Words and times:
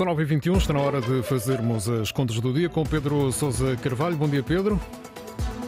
São 0.00 0.06
9h21, 0.06 0.56
está 0.56 0.72
na 0.72 0.80
hora 0.80 0.98
de 0.98 1.22
fazermos 1.22 1.86
as 1.86 2.10
contas 2.10 2.40
do 2.40 2.54
dia 2.54 2.70
com 2.70 2.82
Pedro 2.84 3.30
Sousa 3.30 3.76
Carvalho. 3.76 4.16
Bom 4.16 4.26
dia, 4.26 4.42
Pedro. 4.42 4.80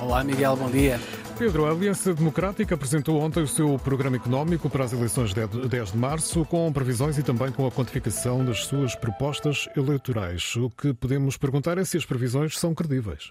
Olá, 0.00 0.24
Miguel, 0.24 0.56
bom 0.56 0.70
dia. 0.70 0.98
Pedro, 1.38 1.66
a 1.66 1.70
Aliança 1.70 2.14
Democrática 2.14 2.74
apresentou 2.74 3.20
ontem 3.20 3.42
o 3.42 3.46
seu 3.46 3.78
programa 3.78 4.16
económico 4.16 4.70
para 4.70 4.82
as 4.82 4.94
eleições 4.94 5.34
de 5.34 5.68
10 5.68 5.92
de 5.92 5.98
março, 5.98 6.42
com 6.46 6.72
previsões 6.72 7.18
e 7.18 7.22
também 7.22 7.52
com 7.52 7.66
a 7.66 7.70
quantificação 7.70 8.42
das 8.42 8.64
suas 8.64 8.94
propostas 8.94 9.68
eleitorais. 9.76 10.56
O 10.56 10.70
que 10.70 10.94
podemos 10.94 11.36
perguntar 11.36 11.76
é 11.76 11.84
se 11.84 11.98
as 11.98 12.06
previsões 12.06 12.58
são 12.58 12.74
credíveis. 12.74 13.30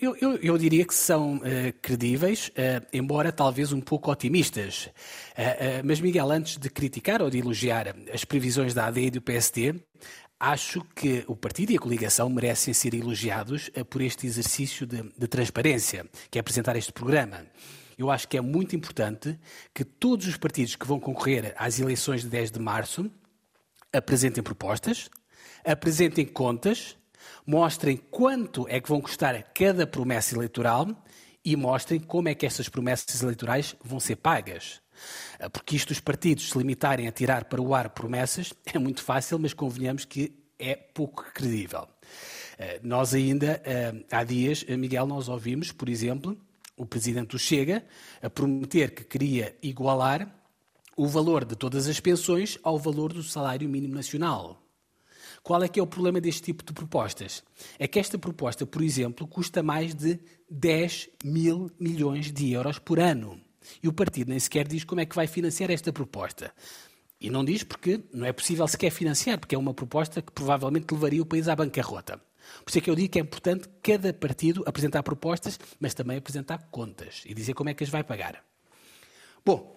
Eu, 0.00 0.14
eu, 0.20 0.36
eu, 0.36 0.58
diria 0.58 0.84
que 0.84 0.94
são 0.94 1.36
uh, 1.36 1.40
credíveis, 1.80 2.48
uh, 2.48 2.86
embora 2.92 3.32
talvez 3.32 3.72
um 3.72 3.80
pouco 3.80 4.10
otimistas. 4.10 4.90
Uh, 5.30 5.80
mas, 5.82 6.00
Miguel, 6.00 6.30
antes 6.30 6.58
de 6.58 6.68
criticar 6.68 7.22
ou 7.22 7.30
de 7.30 7.38
elogiar 7.38 7.94
as 8.12 8.26
previsões 8.26 8.74
da 8.74 8.86
AD 8.86 9.06
e 9.06 9.10
do 9.10 9.22
PSD, 9.22 9.74
acho 10.38 10.82
que 10.94 11.24
o 11.26 11.34
partido 11.34 11.72
e 11.72 11.76
a 11.76 11.80
coligação 11.80 12.28
merecem 12.28 12.74
ser 12.74 12.92
elogiados 12.92 13.70
por 13.88 14.02
este 14.02 14.26
exercício 14.26 14.86
de, 14.86 15.02
de 15.16 15.26
transparência, 15.26 16.04
que 16.30 16.38
é 16.38 16.40
apresentar 16.40 16.76
este 16.76 16.92
programa. 16.92 17.46
Eu 17.96 18.10
acho 18.10 18.28
que 18.28 18.36
é 18.36 18.42
muito 18.42 18.76
importante 18.76 19.38
que 19.72 19.82
todos 19.82 20.26
os 20.26 20.36
partidos 20.36 20.76
que 20.76 20.86
vão 20.86 21.00
concorrer 21.00 21.54
às 21.56 21.80
eleições 21.80 22.20
de 22.20 22.28
10 22.28 22.50
de 22.50 22.60
março 22.60 23.10
apresentem 23.90 24.42
propostas, 24.42 25.08
apresentem 25.64 26.26
contas 26.26 26.98
mostrem 27.46 27.96
quanto 27.96 28.66
é 28.68 28.80
que 28.80 28.88
vão 28.88 29.00
custar 29.00 29.40
cada 29.54 29.86
promessa 29.86 30.34
eleitoral 30.34 30.88
e 31.44 31.56
mostrem 31.56 32.00
como 32.00 32.28
é 32.28 32.34
que 32.34 32.46
estas 32.46 32.68
promessas 32.68 33.22
eleitorais 33.22 33.76
vão 33.84 34.00
ser 34.00 34.16
pagas. 34.16 34.80
Ah, 35.38 35.50
porque 35.50 35.76
isto, 35.76 35.90
os 35.90 36.00
partidos 36.00 36.50
se 36.50 36.58
limitarem 36.58 37.06
a 37.06 37.12
tirar 37.12 37.44
para 37.44 37.60
o 37.60 37.74
ar 37.74 37.90
promessas, 37.90 38.52
é 38.72 38.78
muito 38.78 39.02
fácil, 39.02 39.38
mas 39.38 39.52
convenhamos 39.52 40.04
que 40.04 40.32
é 40.58 40.74
pouco 40.74 41.24
credível. 41.34 41.86
Ah, 42.58 42.78
nós 42.82 43.12
ainda, 43.12 43.62
ah, 44.10 44.18
há 44.18 44.24
dias, 44.24 44.64
Miguel, 44.64 45.06
nós 45.06 45.28
ouvimos, 45.28 45.70
por 45.72 45.88
exemplo, 45.88 46.38
o 46.76 46.86
presidente 46.86 47.30
do 47.30 47.38
Chega 47.38 47.84
a 48.22 48.30
prometer 48.30 48.94
que 48.94 49.04
queria 49.04 49.56
igualar 49.62 50.34
o 50.96 51.06
valor 51.06 51.44
de 51.44 51.56
todas 51.56 51.88
as 51.88 52.00
pensões 52.00 52.58
ao 52.62 52.78
valor 52.78 53.12
do 53.12 53.22
salário 53.22 53.68
mínimo 53.68 53.94
nacional. 53.94 54.63
Qual 55.44 55.62
é 55.62 55.68
que 55.68 55.78
é 55.78 55.82
o 55.82 55.86
problema 55.86 56.22
deste 56.22 56.40
tipo 56.40 56.64
de 56.64 56.72
propostas? 56.72 57.44
É 57.78 57.86
que 57.86 57.98
esta 57.98 58.18
proposta, 58.18 58.64
por 58.64 58.80
exemplo, 58.80 59.28
custa 59.28 59.62
mais 59.62 59.94
de 59.94 60.18
10 60.50 61.10
mil 61.22 61.70
milhões 61.78 62.32
de 62.32 62.50
euros 62.50 62.78
por 62.78 62.98
ano. 62.98 63.38
E 63.82 63.86
o 63.86 63.92
partido 63.92 64.30
nem 64.30 64.40
sequer 64.40 64.66
diz 64.66 64.84
como 64.84 65.02
é 65.02 65.04
que 65.04 65.14
vai 65.14 65.26
financiar 65.26 65.70
esta 65.70 65.92
proposta. 65.92 66.50
E 67.20 67.28
não 67.28 67.44
diz 67.44 67.62
porque 67.62 68.02
não 68.10 68.24
é 68.24 68.32
possível 68.32 68.66
sequer 68.66 68.90
financiar, 68.90 69.38
porque 69.38 69.54
é 69.54 69.58
uma 69.58 69.74
proposta 69.74 70.22
que 70.22 70.32
provavelmente 70.32 70.90
levaria 70.90 71.20
o 71.20 71.26
país 71.26 71.46
à 71.46 71.54
bancarrota. 71.54 72.18
Por 72.64 72.70
isso 72.70 72.78
é 72.78 72.80
que 72.80 72.88
eu 72.88 72.94
digo 72.94 73.12
que 73.12 73.18
é 73.18 73.22
importante 73.22 73.68
cada 73.82 74.14
partido 74.14 74.64
apresentar 74.66 75.02
propostas, 75.02 75.60
mas 75.78 75.92
também 75.92 76.16
apresentar 76.16 76.68
contas 76.70 77.22
e 77.26 77.34
dizer 77.34 77.52
como 77.52 77.68
é 77.68 77.74
que 77.74 77.84
as 77.84 77.90
vai 77.90 78.02
pagar. 78.02 78.42
Bom, 79.44 79.73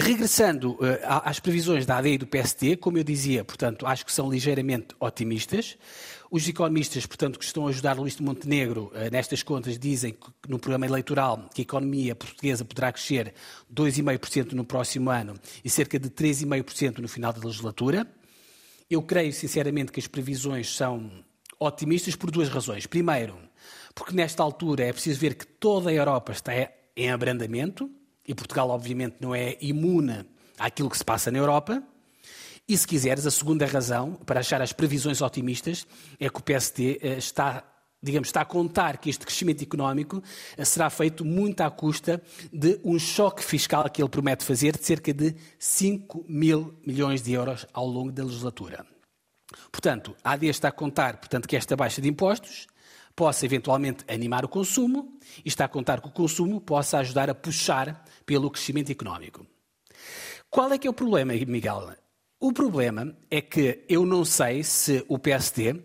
Regressando 0.00 0.74
uh, 0.74 0.78
às 1.24 1.40
previsões 1.40 1.84
da 1.84 1.96
AD 1.98 2.08
e 2.08 2.18
do 2.18 2.26
PST, 2.26 2.76
como 2.76 2.98
eu 2.98 3.02
dizia, 3.02 3.44
portanto, 3.44 3.84
acho 3.84 4.06
que 4.06 4.12
são 4.12 4.30
ligeiramente 4.30 4.94
otimistas. 5.00 5.76
Os 6.30 6.46
economistas, 6.46 7.04
portanto, 7.04 7.36
que 7.36 7.44
estão 7.44 7.66
a 7.66 7.70
ajudar 7.70 7.98
Luís 7.98 8.14
de 8.14 8.22
Montenegro 8.22 8.92
uh, 8.94 9.10
nestas 9.10 9.42
contas, 9.42 9.76
dizem 9.76 10.12
que 10.12 10.48
no 10.48 10.56
programa 10.56 10.86
eleitoral 10.86 11.50
que 11.52 11.62
a 11.62 11.64
economia 11.64 12.14
portuguesa 12.14 12.64
poderá 12.64 12.92
crescer 12.92 13.34
2,5% 13.74 14.52
no 14.52 14.64
próximo 14.64 15.10
ano 15.10 15.34
e 15.64 15.68
cerca 15.68 15.98
de 15.98 16.08
3,5% 16.08 16.98
no 16.98 17.08
final 17.08 17.32
da 17.32 17.44
legislatura. 17.44 18.06
Eu 18.88 19.02
creio, 19.02 19.32
sinceramente, 19.32 19.90
que 19.90 19.98
as 19.98 20.06
previsões 20.06 20.76
são 20.76 21.10
otimistas 21.58 22.14
por 22.14 22.30
duas 22.30 22.48
razões. 22.48 22.86
Primeiro, 22.86 23.36
porque 23.96 24.14
nesta 24.14 24.44
altura 24.44 24.84
é 24.84 24.92
preciso 24.92 25.18
ver 25.18 25.34
que 25.34 25.44
toda 25.44 25.90
a 25.90 25.92
Europa 25.92 26.30
está 26.30 26.52
em 26.96 27.10
abrandamento, 27.10 27.90
e 28.28 28.34
Portugal, 28.34 28.68
obviamente, 28.68 29.16
não 29.20 29.34
é 29.34 29.56
imune 29.58 30.24
àquilo 30.58 30.90
que 30.90 30.98
se 30.98 31.04
passa 31.04 31.30
na 31.30 31.38
Europa. 31.38 31.82
E, 32.68 32.76
se 32.76 32.86
quiseres, 32.86 33.26
a 33.26 33.30
segunda 33.30 33.64
razão 33.64 34.12
para 34.26 34.40
achar 34.40 34.60
as 34.60 34.74
previsões 34.74 35.22
otimistas 35.22 35.86
é 36.20 36.28
que 36.28 36.38
o 36.38 36.42
PSD 36.42 36.98
eh, 37.00 37.16
está, 37.16 37.64
digamos, 38.02 38.28
está 38.28 38.42
a 38.42 38.44
contar 38.44 38.98
que 38.98 39.08
este 39.08 39.24
crescimento 39.24 39.62
económico 39.62 40.22
eh, 40.54 40.64
será 40.66 40.90
feito 40.90 41.24
muito 41.24 41.62
à 41.62 41.70
custa 41.70 42.22
de 42.52 42.78
um 42.84 42.98
choque 42.98 43.42
fiscal 43.42 43.88
que 43.88 44.02
ele 44.02 44.10
promete 44.10 44.44
fazer 44.44 44.76
de 44.76 44.84
cerca 44.84 45.14
de 45.14 45.34
5 45.58 46.26
mil 46.28 46.78
milhões 46.86 47.22
de 47.22 47.32
euros 47.32 47.66
ao 47.72 47.86
longo 47.86 48.12
da 48.12 48.22
legislatura. 48.22 48.84
Portanto, 49.72 50.14
a 50.22 50.32
AD 50.32 50.46
está 50.48 50.68
a 50.68 50.72
contar 50.72 51.16
portanto, 51.16 51.48
que 51.48 51.56
esta 51.56 51.74
baixa 51.74 52.02
de 52.02 52.08
impostos 52.08 52.66
possa 53.18 53.44
eventualmente 53.44 54.04
animar 54.06 54.44
o 54.44 54.48
consumo 54.48 55.18
e 55.44 55.48
está 55.48 55.64
a 55.64 55.68
contar 55.68 56.00
que 56.00 56.06
o 56.06 56.12
consumo 56.12 56.60
possa 56.60 56.98
ajudar 56.98 57.28
a 57.28 57.34
puxar 57.34 58.04
pelo 58.24 58.48
crescimento 58.48 58.92
económico. 58.92 59.44
Qual 60.48 60.72
é 60.72 60.78
que 60.78 60.86
é 60.86 60.90
o 60.90 60.94
problema, 60.94 61.32
Miguel? 61.32 61.94
O 62.38 62.52
problema 62.52 63.12
é 63.28 63.40
que 63.40 63.84
eu 63.88 64.06
não 64.06 64.24
sei 64.24 64.62
se 64.62 65.04
o 65.08 65.18
PSD, 65.18 65.82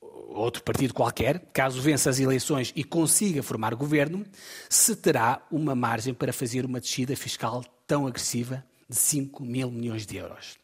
outro 0.00 0.64
partido 0.64 0.92
qualquer, 0.92 1.48
caso 1.52 1.80
vença 1.80 2.10
as 2.10 2.18
eleições 2.18 2.72
e 2.74 2.82
consiga 2.82 3.40
formar 3.40 3.76
governo, 3.76 4.26
se 4.68 4.96
terá 4.96 5.46
uma 5.52 5.76
margem 5.76 6.12
para 6.12 6.32
fazer 6.32 6.64
uma 6.64 6.80
descida 6.80 7.14
fiscal 7.14 7.64
tão 7.86 8.04
agressiva 8.04 8.64
de 8.88 8.96
5 8.96 9.44
mil 9.44 9.70
milhões 9.70 10.04
de 10.04 10.16
euros. 10.16 10.58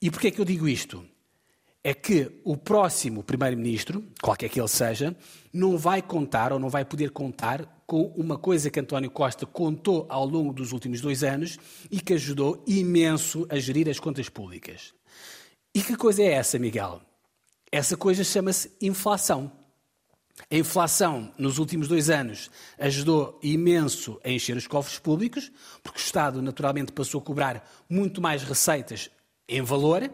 E 0.00 0.10
porquê 0.10 0.28
é 0.28 0.30
que 0.30 0.40
eu 0.40 0.46
digo 0.46 0.66
isto? 0.66 1.06
É 1.86 1.92
que 1.92 2.40
o 2.42 2.56
próximo 2.56 3.22
Primeiro-Ministro, 3.22 4.02
qualquer 4.22 4.48
que 4.48 4.58
ele 4.58 4.68
seja, 4.68 5.14
não 5.52 5.76
vai 5.76 6.00
contar 6.00 6.50
ou 6.50 6.58
não 6.58 6.70
vai 6.70 6.82
poder 6.82 7.10
contar 7.10 7.84
com 7.86 8.06
uma 8.16 8.38
coisa 8.38 8.70
que 8.70 8.80
António 8.80 9.10
Costa 9.10 9.44
contou 9.44 10.06
ao 10.08 10.24
longo 10.24 10.54
dos 10.54 10.72
últimos 10.72 11.02
dois 11.02 11.22
anos 11.22 11.58
e 11.90 12.00
que 12.00 12.14
ajudou 12.14 12.64
imenso 12.66 13.46
a 13.50 13.58
gerir 13.58 13.86
as 13.90 14.00
contas 14.00 14.30
públicas. 14.30 14.94
E 15.74 15.82
que 15.82 15.94
coisa 15.94 16.22
é 16.22 16.32
essa, 16.32 16.58
Miguel? 16.58 17.02
Essa 17.70 17.98
coisa 17.98 18.24
chama-se 18.24 18.72
inflação. 18.80 19.52
A 20.50 20.56
inflação, 20.56 21.32
nos 21.36 21.58
últimos 21.58 21.86
dois 21.86 22.08
anos, 22.08 22.50
ajudou 22.78 23.38
imenso 23.42 24.18
a 24.24 24.30
encher 24.30 24.56
os 24.56 24.66
cofres 24.66 24.98
públicos, 24.98 25.52
porque 25.82 25.98
o 25.98 26.00
Estado, 26.00 26.40
naturalmente, 26.40 26.92
passou 26.92 27.20
a 27.20 27.24
cobrar 27.24 27.70
muito 27.90 28.22
mais 28.22 28.42
receitas 28.42 29.10
em 29.46 29.60
valor 29.60 30.10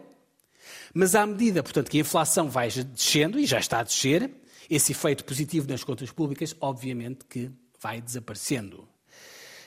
mas 0.93 1.15
à 1.15 1.25
medida, 1.25 1.63
portanto, 1.63 1.89
que 1.89 1.97
a 1.97 2.01
inflação 2.01 2.49
vai 2.49 2.69
descendo, 2.69 3.39
e 3.39 3.45
já 3.45 3.59
está 3.59 3.79
a 3.79 3.83
descer, 3.83 4.29
esse 4.69 4.93
efeito 4.93 5.25
positivo 5.25 5.67
nas 5.67 5.83
contas 5.83 6.11
públicas, 6.11 6.55
obviamente 6.59 7.25
que 7.25 7.51
vai 7.81 8.01
desaparecendo. 8.01 8.87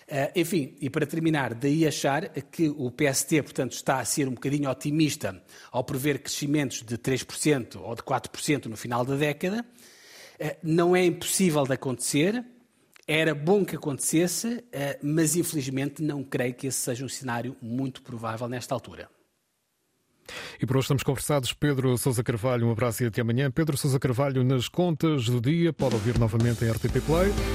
Uh, 0.04 0.30
enfim, 0.36 0.76
e 0.80 0.90
para 0.90 1.06
terminar, 1.06 1.54
daí 1.54 1.86
achar 1.86 2.28
que 2.28 2.68
o 2.68 2.90
PST, 2.90 3.42
portanto, 3.42 3.72
está 3.72 4.00
a 4.00 4.04
ser 4.04 4.28
um 4.28 4.32
bocadinho 4.34 4.68
otimista 4.70 5.42
ao 5.72 5.82
prever 5.82 6.18
crescimentos 6.18 6.82
de 6.82 6.98
3% 6.98 7.80
ou 7.80 7.94
de 7.94 8.02
4% 8.02 8.66
no 8.66 8.76
final 8.76 9.04
da 9.04 9.16
década. 9.16 9.64
Uh, 10.38 10.56
não 10.62 10.94
é 10.94 11.04
impossível 11.04 11.64
de 11.64 11.72
acontecer, 11.72 12.44
era 13.06 13.34
bom 13.34 13.64
que 13.64 13.76
acontecesse, 13.76 14.48
uh, 14.48 14.62
mas 15.02 15.36
infelizmente 15.36 16.02
não 16.02 16.22
creio 16.22 16.54
que 16.54 16.66
esse 16.66 16.80
seja 16.80 17.04
um 17.04 17.08
cenário 17.08 17.56
muito 17.62 18.02
provável 18.02 18.48
nesta 18.48 18.74
altura. 18.74 19.08
E 20.60 20.66
por 20.66 20.76
hoje 20.76 20.84
estamos 20.84 21.02
conversados. 21.02 21.52
Pedro 21.52 21.98
Sousa 21.98 22.22
Carvalho, 22.22 22.66
um 22.66 22.72
abraço 22.72 23.02
e 23.02 23.06
até 23.06 23.20
amanhã. 23.20 23.50
Pedro 23.50 23.76
Sousa 23.76 23.98
Carvalho 23.98 24.44
nas 24.44 24.68
contas 24.68 25.26
do 25.26 25.40
dia. 25.40 25.72
Pode 25.72 25.94
ouvir 25.94 26.18
novamente 26.18 26.64
em 26.64 26.70
RTP 26.70 27.00
Play. 27.04 27.34